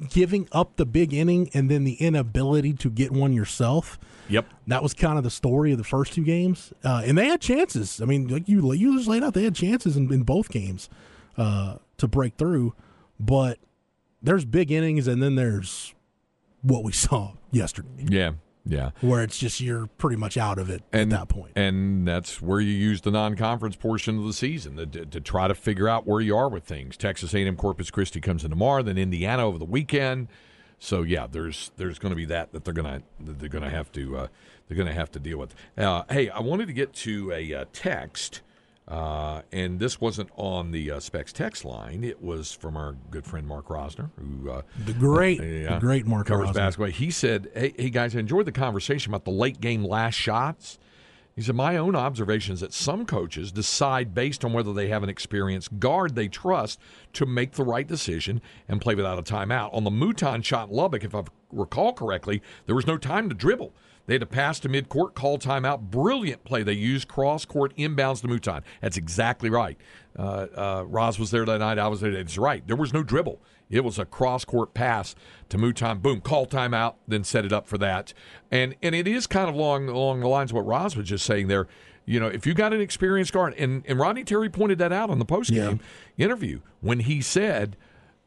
[0.09, 3.97] giving up the big inning and then the inability to get one yourself.
[4.29, 7.25] Yep, that was kind of the story of the first two games, uh, and they
[7.25, 7.99] had chances.
[8.01, 10.89] I mean, like you you just laid out, they had chances in, in both games
[11.37, 12.75] uh, to break through,
[13.19, 13.57] but
[14.21, 15.95] there's big innings and then there's
[16.61, 18.05] what we saw yesterday.
[18.09, 18.31] Yeah.
[18.67, 18.91] Yeah.
[19.01, 21.53] Where it's just you're pretty much out of it and, at that point.
[21.55, 25.55] And that's where you use the non-conference portion of the season to, to, try to
[25.55, 26.97] figure out where you are with things.
[26.97, 30.27] Texas A&M Corpus Christi comes in tomorrow, then Indiana over the weekend.
[30.79, 33.91] So yeah, there's there's going to be that that they're going to they're to have
[33.93, 34.27] to uh,
[34.67, 35.55] they're to have to deal with.
[35.75, 38.41] Uh, hey, I wanted to get to a uh, text
[38.87, 42.03] uh, and this wasn't on the uh, Specs text line.
[42.03, 46.27] It was from our good friend Mark Rosner, who uh, the great, the great Mark
[46.27, 46.53] covers Rosner.
[46.53, 46.87] basketball.
[46.91, 50.79] He said, hey, "Hey guys, I enjoyed the conversation about the late game last shots."
[51.35, 55.03] He said, "My own observation is that some coaches decide based on whether they have
[55.03, 56.79] an experienced guard they trust
[57.13, 59.73] to make the right decision and play without a timeout.
[59.73, 63.35] On the Mouton shot in Lubbock, if I recall correctly, there was no time to
[63.35, 63.73] dribble."
[64.07, 65.91] They had to pass to midcourt, call timeout.
[65.91, 66.63] Brilliant play.
[66.63, 68.63] They used cross court inbounds to Mouton.
[68.81, 69.77] That's exactly right.
[70.17, 71.77] Uh, uh, Roz was there that night.
[71.77, 72.11] I was there.
[72.11, 72.65] It's right.
[72.65, 73.39] There was no dribble.
[73.69, 75.13] It was a cross court pass
[75.49, 75.99] to Mouton.
[75.99, 78.13] Boom, call timeout, then set it up for that.
[78.49, 81.25] And and it is kind of along along the lines of what Roz was just
[81.25, 81.67] saying there.
[82.05, 85.09] You know, if you got an experienced guard, and, and Rodney Terry pointed that out
[85.09, 85.81] on the post game
[86.15, 86.25] yeah.
[86.25, 87.75] interview when he said,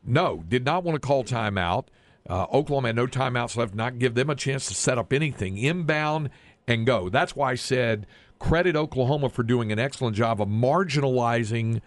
[0.05, 1.87] no, did not want to call timeout.
[2.31, 5.59] Uh, Oklahoma had no timeouts left, not give them a chance to set up anything.
[5.59, 6.31] Inbound
[6.69, 7.09] and go.
[7.09, 8.07] That's why I said
[8.39, 11.81] credit Oklahoma for doing an excellent job of marginalizing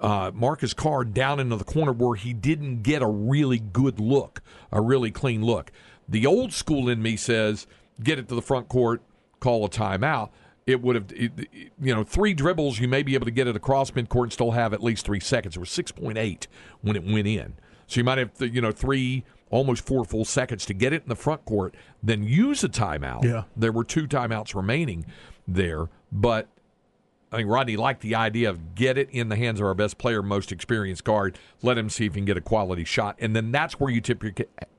[0.00, 4.40] uh, Marcus Carr down into the corner where he didn't get a really good look,
[4.70, 5.72] a really clean look.
[6.08, 7.66] The old school in me says
[8.00, 9.02] get it to the front court,
[9.40, 10.30] call a timeout.
[10.64, 13.90] It would have, you know, three dribbles, you may be able to get it across
[13.90, 15.56] midcourt and still have at least three seconds.
[15.56, 16.46] It was 6.8
[16.82, 17.54] when it went in.
[17.88, 21.08] So you might have, you know, three, almost four full seconds to get it in
[21.08, 23.24] the front court, then use a timeout.
[23.24, 23.44] Yeah.
[23.56, 25.06] There were two timeouts remaining
[25.46, 26.48] there, but
[27.32, 29.98] I think Rodney liked the idea of get it in the hands of our best
[29.98, 33.16] player, most experienced guard, let him see if he can get a quality shot.
[33.18, 34.32] And then that's where you tip your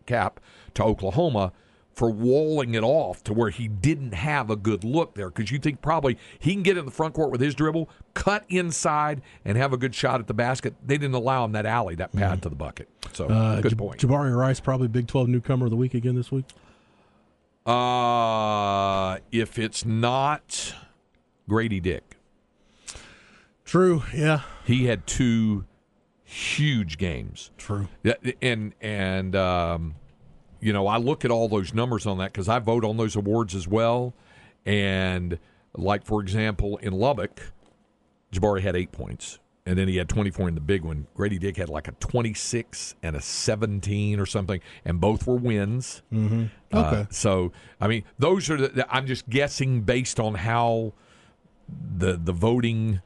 [0.05, 0.39] cap
[0.73, 1.51] to Oklahoma
[1.97, 5.57] for walling it off to where he didn't have a good look there because you
[5.57, 9.57] think probably he can get in the front court with his dribble, cut inside, and
[9.57, 10.75] have a good shot at the basket.
[10.85, 12.87] They didn't allow him that alley, that pad to the bucket.
[13.13, 13.99] So, Uh, good Jab- point.
[13.99, 16.45] Jabari Rice, probably Big 12 newcomer of the week again this week.
[17.65, 20.75] Uh, if it's not
[21.49, 22.15] Grady Dick,
[23.65, 24.03] True.
[24.15, 24.41] Yeah.
[24.65, 25.65] he had two
[26.23, 27.49] huge games.
[27.57, 27.87] True.
[28.03, 29.95] Yeah, and and um,
[30.59, 33.15] you know, I look at all those numbers on that because I vote on those
[33.15, 34.13] awards as well.
[34.65, 35.39] And
[35.75, 37.41] like for example, in Lubbock,
[38.31, 41.07] Jabari had eight points, and then he had 24 in the big one.
[41.13, 46.01] Grady Dick had like a 26 and a 17 or something, and both were wins.
[46.11, 46.45] Mm-hmm.
[46.73, 47.07] Okay.
[47.09, 48.85] so I mean, those are the.
[48.89, 50.93] I'm just guessing based on how
[51.69, 53.01] the the voting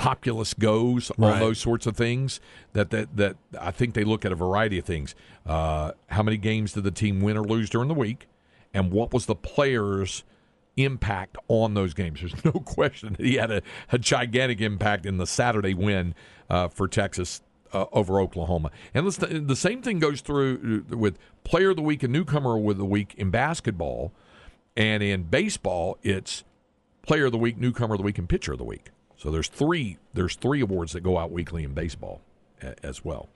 [0.00, 1.38] populace goes on Right.
[1.40, 2.40] those sorts of things
[2.72, 5.14] that, that that I think they look at a variety of things.
[5.44, 8.26] Uh, how many games did the team win or lose during the week,
[8.72, 10.24] and what was the players'
[10.78, 12.20] impact on those games?
[12.20, 16.14] There's no question that he had a, a gigantic impact in the Saturday win
[16.48, 17.42] uh, for Texas.
[17.72, 21.82] Uh, over Oklahoma, and listen, the same thing goes through uh, with Player of the
[21.82, 24.12] Week and Newcomer of the Week in basketball,
[24.76, 26.42] and in baseball, it's
[27.06, 28.90] Player of the Week, Newcomer of the Week, and Pitcher of the Week.
[29.20, 32.22] So there's three there's three awards that go out weekly in baseball
[32.62, 33.28] a, as well.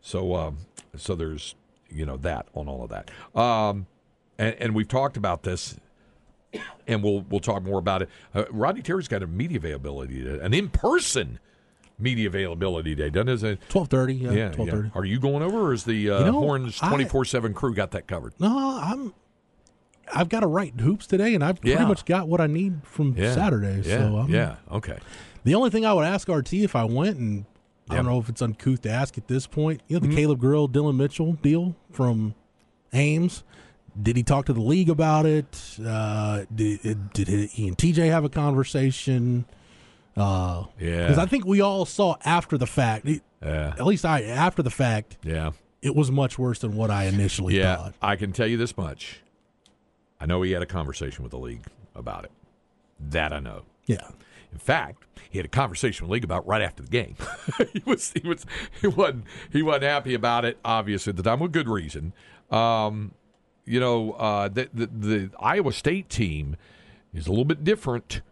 [0.00, 0.56] So um,
[0.96, 1.54] so there's
[1.90, 3.10] you know that on all of that.
[3.38, 3.86] Um,
[4.38, 5.76] and, and we've talked about this,
[6.86, 8.08] and we'll we'll talk more about it.
[8.34, 11.38] Uh, Rodney Terry's got a media availability, today, an in person
[11.98, 13.58] media availability day, doesn't it?
[13.72, 14.14] 1230.
[14.14, 14.30] Yeah.
[14.30, 14.88] Yeah, 1230.
[14.88, 14.98] yeah.
[14.98, 17.74] Are you going over, or is the uh, You know, Horns twenty four seven crew
[17.74, 18.32] got that covered?
[18.38, 19.12] No, I'm.
[20.14, 21.76] I've got to write hoops today, and I've Yeah.
[21.76, 23.82] pretty much got what I need from Yeah, Saturday.
[23.84, 24.98] Yeah, so I'm, yeah, okay.
[25.44, 27.44] The only thing I would ask RT if I went, and
[27.90, 30.40] I don't know if it's uncouth to ask at this point, you know, the Caleb
[30.40, 32.34] Grill, Dylan Mitchell deal from
[32.92, 33.44] Ames.
[34.00, 35.78] Did he talk to the league about it?
[35.84, 39.46] Uh, did did he and TJ have a conversation?
[40.16, 41.02] Uh, Yeah.
[41.06, 43.06] because I think we all saw after the fact.
[43.42, 45.52] Yeah, At least I after the fact, yeah.
[45.82, 47.94] it was much worse than what I initially Yeah, thought.
[48.02, 49.20] I can tell you this much.
[50.20, 52.32] I know he had a conversation with the league about it.
[52.98, 53.62] That I know.
[53.86, 54.08] Yeah.
[54.52, 57.16] In fact, he had a conversation with the league about right after the game.
[57.72, 58.46] he was he was
[58.80, 60.58] he wasn't he wasn't happy about it.
[60.64, 62.12] Obviously, at the time, with good reason.
[62.50, 63.12] Um,
[63.64, 66.56] you know, uh, the, the the Iowa State team
[67.12, 68.22] is a little bit different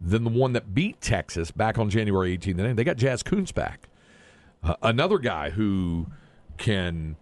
[0.00, 2.76] than the one that beat Texas back on January 18th.
[2.76, 3.88] They got Jaz Kunc back,
[4.62, 6.06] uh, another guy who
[6.58, 7.16] can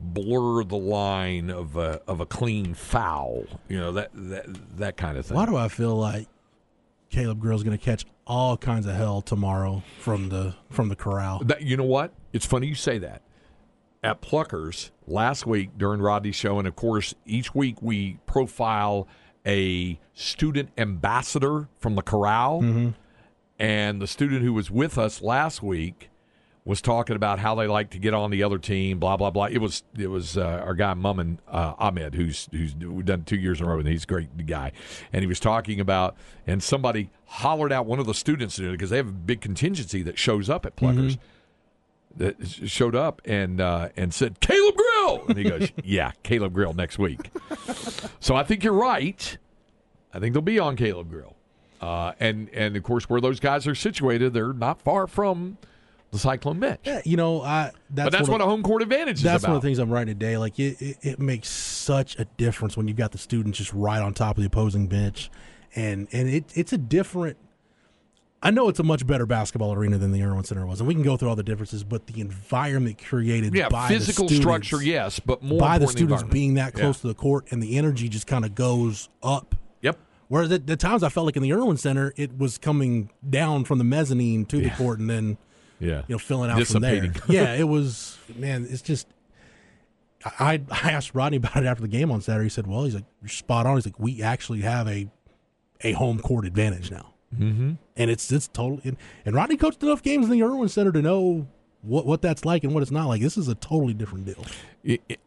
[0.00, 3.44] blur the line of a of a clean foul.
[3.68, 4.46] You know that that
[4.78, 5.36] that kind of thing.
[5.36, 6.28] Why do I feel like
[7.10, 11.42] Caleb Grill's going to catch all kinds of hell tomorrow from the from the corral?
[11.44, 12.12] That, you know what?
[12.32, 13.22] It's funny you say that.
[14.02, 19.08] At Pluckers last week during Rodney's show, and of course, each week we profile
[19.44, 22.62] a student ambassador from the corral.
[22.62, 22.90] Mm-hmm.
[23.60, 26.10] And the student who was with us last week
[26.68, 29.46] was talking about how they like to get on the other team, blah blah blah.
[29.46, 33.60] It was it was uh, our guy Mummin uh, Ahmed, who's who's done two years
[33.60, 34.72] in a row, and he's a great guy.
[35.10, 36.14] And he was talking about,
[36.46, 40.18] and somebody hollered out one of the students because they have a big contingency that
[40.18, 41.16] shows up at Pluckers
[42.16, 46.74] that showed up and uh, and said Caleb Grill, and he goes, "Yeah, Caleb Grill
[46.74, 47.30] next week."
[48.20, 49.38] so I think you're right.
[50.12, 51.34] I think they'll be on Caleb Grill,
[51.80, 55.56] uh, and and of course where those guys are situated, they're not far from
[56.10, 56.80] the Cyclone bench.
[56.84, 59.44] Yeah, you know, I that's, but that's what of, a home court advantage that's is
[59.44, 59.50] about.
[59.50, 60.38] one of the things I'm writing today.
[60.38, 64.00] Like it, it, it makes such a difference when you've got the students just right
[64.00, 65.30] on top of the opposing bench,
[65.76, 67.36] and and it it's a different.
[68.40, 70.94] I know it's a much better basketball arena than the Erwin Center was, and we
[70.94, 71.82] can go through all the differences.
[71.82, 75.88] But the environment created yeah, by physical the students, structure, yes, but more by the
[75.88, 77.02] students being that close Yeah.
[77.02, 79.56] to the court, and the energy just kind of goes up.
[79.82, 79.98] Yep.
[80.28, 83.64] Whereas at the times I felt like in the Erwin Center, it was coming down
[83.64, 85.36] from the mezzanine to the court, and then
[85.80, 86.02] Yeah.
[86.08, 87.12] you know filling out from there.
[87.28, 88.66] Yeah, it was man.
[88.68, 89.06] It's just
[90.24, 92.46] I I asked Rodney about it after the game on Saturday.
[92.46, 93.76] He said, "Well, he's like you're spot on.
[93.76, 95.08] He's like we actually have a
[95.82, 97.72] a home court advantage now, mm-hmm.
[97.96, 98.80] and it's it's total.
[98.84, 101.46] And, and Rodney coached enough games in the Erwin Center to know
[101.82, 103.22] what what that's like and what it's not like.
[103.22, 104.44] This is a totally different deal.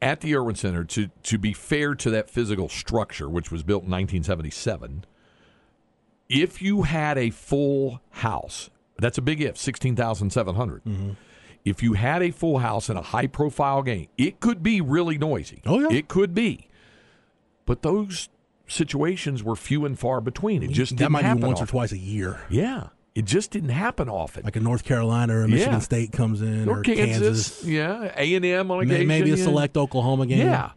[0.02, 3.84] At the Erwin Center, to to be fair to that physical structure, which was built
[3.84, 5.06] in 1977,
[6.28, 8.70] if you had a full house,
[9.02, 11.16] that's a big if, 16,700.
[11.64, 15.18] If you had a full house in a high profile game, it could be really
[15.18, 15.62] noisy.
[15.66, 15.98] Oh, yeah.
[15.98, 16.68] It could be.
[17.66, 18.30] But those
[18.68, 20.64] situations were few and far between.
[20.64, 22.42] It just that didn't might happen be once or twice a year.
[22.50, 22.88] Yeah.
[23.14, 24.44] It just didn't happen often.
[24.44, 25.80] Like a North Carolina or a Michigan Yeah.
[25.80, 29.44] State comes in or or, Kansas, yeah, A and M on occasion, maybe a yeah.
[29.44, 30.48] select Oklahoma game.
[30.48, 30.72] Yeah.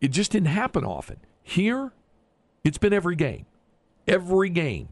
[0.00, 1.16] It just didn't happen often.
[1.42, 1.92] Here,
[2.62, 3.46] it's been every game.
[4.06, 4.88] Every game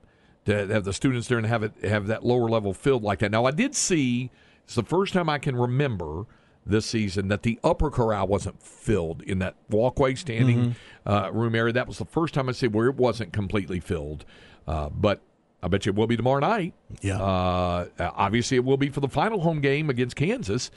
[0.47, 3.31] to have the students there and have it have that lower level filled like that.
[3.31, 4.31] Now I did see
[4.65, 6.27] it's the first time I can remember
[6.65, 10.75] this season that the upper corral wasn't filled in that walkway standing
[11.07, 11.73] uh, room area.
[11.73, 14.25] That was the first time I see where it wasn't completely filled.
[14.67, 15.21] Uh, but
[15.63, 16.75] I bet you it will be tomorrow night.
[17.03, 17.23] Yeah.
[17.23, 20.73] Uh, obviously, it will be for the final home game against Kansas.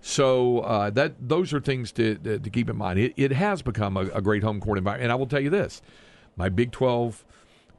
[0.00, 2.98] So uh, that those are things to, to, to keep in mind.
[2.98, 5.50] It, it has become a, a great home court environment, and I will tell you
[5.50, 5.82] this:
[6.36, 7.24] my Big Twelve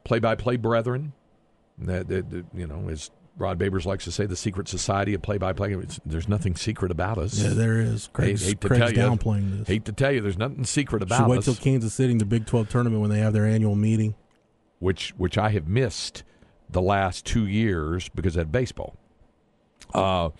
[0.04, 1.12] play-by-play brethren,
[1.78, 5.20] that, that, that, you know, as Rod Babers likes to say, the secret society of
[5.22, 5.72] play-by-play.
[5.72, 7.38] it's- There's nothing secret about us.
[7.38, 8.08] Yeah, there is.
[8.12, 9.68] Craig's, hate to Craig's tell you, downplaying this.
[9.68, 11.44] Hate to tell you, there's nothing secret Should about wait us.
[11.44, 14.14] till Kansas City in the Big 12 tournament when they have their annual meeting.
[14.78, 16.22] which which I have missed
[16.70, 18.96] the last two years because of baseball.
[19.94, 20.30] Uh,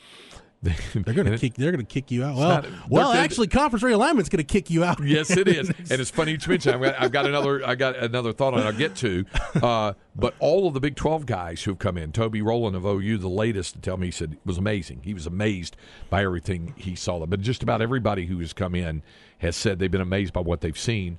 [0.62, 1.54] They're going to kick.
[1.54, 2.36] They're going to kick you out.
[2.36, 5.04] Well, not- well, actually, conference realignment's going to kick you out.
[5.04, 6.74] Yes, it is, and it's funny you mention.
[6.74, 7.64] I've got, I've got another.
[7.66, 8.60] I got another thought on.
[8.60, 9.24] it I'll get to,
[9.62, 13.18] uh, but all of the Big Twelve guys who've come in, Toby Rowland of OU,
[13.18, 15.02] the latest to tell me, he said it was amazing.
[15.04, 15.76] He was amazed
[16.10, 17.24] by everything he saw.
[17.26, 19.02] But just about everybody who has come in
[19.38, 21.18] has said they've been amazed by what they've seen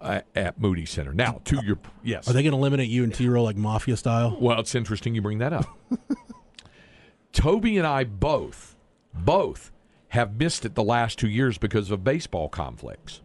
[0.00, 1.12] uh, at Moody Center.
[1.14, 3.96] Now, to your yes, Are they going to eliminate you and T row like mafia
[3.96, 4.36] style?
[4.38, 5.66] Well, it's interesting you bring that up.
[7.32, 8.73] Toby and I both,
[9.14, 9.70] both
[10.08, 13.20] have missed it the last two years because of baseball conflicts,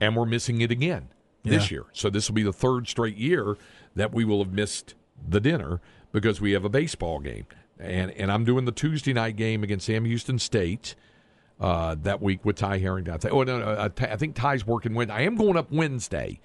[0.00, 1.08] and we're missing it again
[1.42, 1.76] this Yeah.
[1.76, 1.84] year.
[1.92, 3.56] So this will be the third straight year
[3.94, 4.94] that we will have missed
[5.28, 5.80] the dinner
[6.12, 7.46] because we have a baseball game,
[7.78, 10.94] and and I'm doing the Tuesday night game against Sam Houston State.
[11.62, 13.14] Uh, that week with Ty Harrington.
[13.14, 15.14] I think- Oh no, no uh, I think Ty's working Wednesday.
[15.14, 16.40] I am going up Wednesday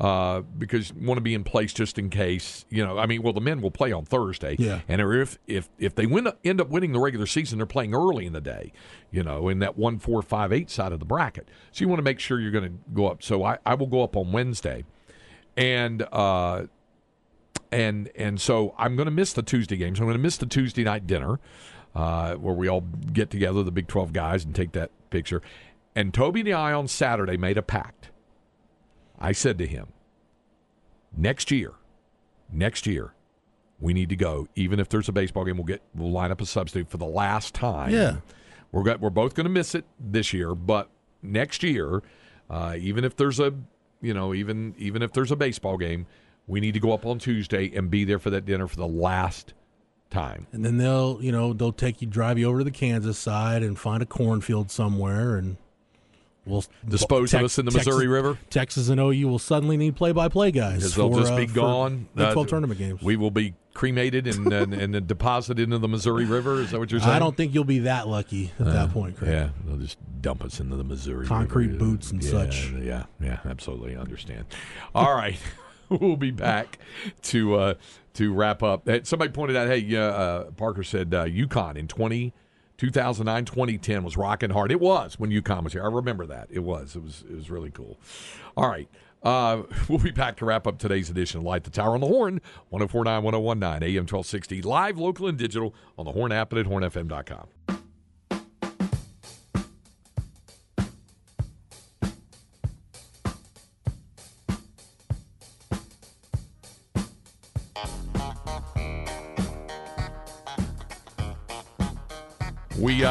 [0.00, 2.64] uh, because want to be in place just in case.
[2.70, 4.80] You know, I mean, well, the men will play on Thursday, Yeah.
[4.88, 8.24] and if if if they win, end up winning the regular season, they're playing early
[8.24, 8.72] in the day.
[9.10, 11.46] You know, in that one, four, five, eight side of the bracket.
[11.70, 13.22] So you want to make sure you're going to go up.
[13.22, 14.84] So I, I will go up on Wednesday,
[15.58, 16.06] and.
[16.10, 16.68] Uh,
[17.72, 19.98] and and so I'm going to miss the Tuesday games.
[19.98, 21.40] I'm going to miss the Tuesday night dinner
[21.94, 25.42] uh, where we all get together, the Big 12 guys, and take that picture.
[25.94, 28.10] And Toby and I on Saturday made a pact.
[29.18, 29.88] I said to him,
[31.16, 31.74] next year,
[32.52, 33.14] next year,
[33.80, 34.48] we need to go.
[34.56, 37.06] Even if there's a baseball game, we'll get we'll line up a substitute for the
[37.06, 37.90] last time.
[37.90, 38.16] Yeah.
[38.72, 40.88] we're got, we're both going to miss it this year, but
[41.22, 42.02] next year,
[42.50, 43.54] uh, even if there's a
[44.00, 46.06] you know even even if there's a baseball game,
[46.46, 48.86] we need to go up on Tuesday and be there for that dinner for the
[48.86, 49.54] last
[50.14, 50.46] time.
[50.52, 53.62] And then they'll, you know, they'll take you, drive you over to the Kansas side
[53.62, 55.56] and find a cornfield somewhere, and
[56.46, 58.38] we'll Dispose of us in the Missouri River?
[58.50, 60.76] Texas and OU will suddenly need play-by-play guys.
[60.76, 62.08] Because they'll for, just uh, be for gone.
[62.14, 63.02] Big Uh, 12 tournament games.
[63.02, 66.60] We will be cremated and and, and then deposited into the Missouri River.
[66.60, 67.12] Is that what you're saying?
[67.12, 69.32] I don't think you'll be that lucky at that point, Craig.
[69.32, 71.78] Yeah, they'll just dump us into the Missouri Concrete River.
[71.78, 72.70] boots and Yeah, such.
[72.70, 74.44] Yeah, yeah, absolutely understand.
[74.94, 75.38] All right,
[75.88, 76.78] we'll be back
[77.22, 77.74] to uh,
[78.14, 78.88] to wrap up.
[79.04, 82.32] Somebody pointed out, hey, uh, Parker said uh, UConn in 20,
[82.76, 84.72] 2009, 2010 was rocking hard.
[84.72, 85.84] It was when UConn was here.
[85.84, 86.48] I remember that.
[86.50, 86.96] It was.
[86.96, 87.24] It was.
[87.28, 87.98] It was really cool.
[88.56, 88.88] All right.
[89.22, 92.06] Uh, we'll be back to wrap up today's edition of Light the Tower on the
[92.06, 96.66] Horn, 1049, 1019, AM 1260, live, local, and digital on the Horn app and at
[96.66, 97.73] hornfm.com.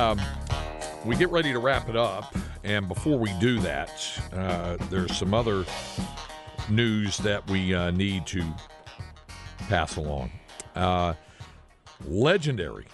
[0.04, 0.22] um,
[1.06, 5.34] we get ready to wrap it up, and before we do that, uh, there's some
[5.34, 5.66] other
[6.70, 8.44] news that we uh, need to
[9.70, 10.32] pass along.
[10.76, 11.14] Uh,
[12.06, 12.86] legendary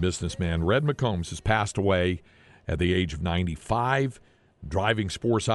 [0.00, 2.22] businessman Red McCombs has passed away
[2.66, 4.20] at the age of 95.
[4.66, 5.48] Driving sports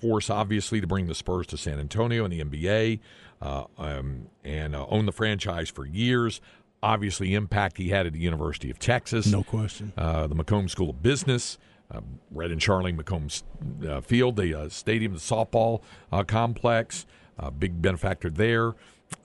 [0.00, 3.00] force, obviously, to bring the Spurs to San Antonio in the NBA,
[3.42, 6.40] uh, um, and uh, owned the franchise for years.
[6.82, 9.92] Obviously, impact he had at the University of Texas No question.
[9.98, 11.58] uh, the McCombs School of Business,
[11.92, 12.00] uh,
[12.30, 13.42] Red and Charline McCombs
[13.86, 17.04] uh, Field, the uh, stadium, the softball uh, complex,
[17.38, 18.74] uh, big benefactor there.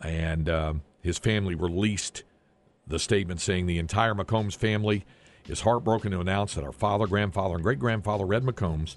[0.01, 2.23] And um, his family released
[2.87, 5.05] the statement saying the entire McCombs family
[5.47, 8.95] is heartbroken to announce that our father, grandfather, and great grandfather, Red McCombs,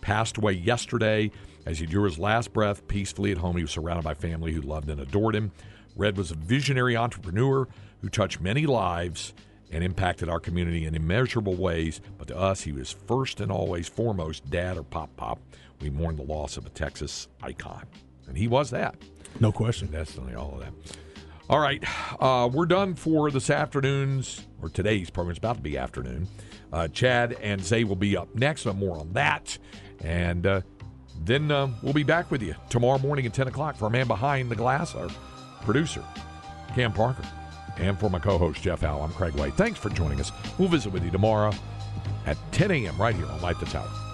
[0.00, 1.30] passed away yesterday
[1.66, 3.56] as he drew his last breath peacefully at home.
[3.56, 5.50] He was surrounded by family who loved and adored him.
[5.96, 7.66] Red was a visionary entrepreneur
[8.00, 9.34] who touched many lives
[9.70, 12.00] and impacted our community in immeasurable ways.
[12.16, 15.38] But to us, he was first and always foremost dad or pop pop.
[15.80, 17.84] We mourn the loss of a Texas icon.
[18.26, 18.96] And he was that.
[19.40, 19.88] No question.
[19.88, 20.72] Definitely all of that.
[21.50, 21.82] All right,
[22.20, 25.30] uh, we're done for this afternoon's or today's program.
[25.30, 26.28] It's about to be afternoon.
[26.70, 28.64] Uh, Chad and Zay will be up next.
[28.64, 29.56] but more on that,
[30.04, 30.60] and uh,
[31.24, 34.06] then uh, we'll be back with you tomorrow morning at ten o'clock for our man
[34.06, 35.08] behind the glass, our
[35.62, 36.04] producer
[36.74, 37.24] Cam Parker,
[37.78, 39.00] and for my co-host Jeff Howe.
[39.00, 39.50] I'm Craig Way.
[39.50, 40.32] Thanks for joining us.
[40.58, 41.52] We'll visit with you tomorrow
[42.26, 42.96] at 10 a.m.
[43.00, 44.07] right here on Light the Tower.